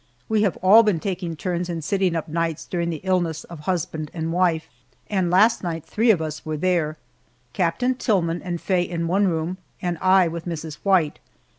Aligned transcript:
We 0.27 0.41
have 0.41 0.57
all 0.63 0.81
been 0.81 0.99
taking 0.99 1.35
turns 1.35 1.69
in 1.69 1.83
sitting 1.83 2.15
up 2.15 2.27
nights 2.27 2.65
during 2.65 2.89
the 2.89 3.01
illness 3.03 3.43
of 3.43 3.59
husband 3.59 4.09
and 4.15 4.33
wife, 4.33 4.67
and 5.11 5.29
last 5.29 5.61
night 5.61 5.85
three 5.85 6.09
of 6.09 6.23
us 6.23 6.43
were 6.43 6.57
there, 6.57 6.97
Captain 7.53 7.93
Tillman 7.93 8.41
and 8.41 8.59
Faye 8.59 8.81
in 8.81 9.07
one 9.07 9.27
room, 9.27 9.59
and 9.79 9.99
I 10.01 10.27
with 10.27 10.45
Mrs. 10.47 10.79
White. 10.81 11.19